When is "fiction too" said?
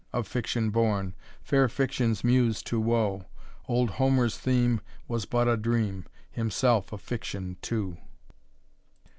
6.97-7.97